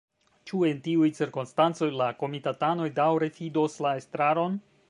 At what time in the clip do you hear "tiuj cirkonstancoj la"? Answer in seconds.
0.87-2.09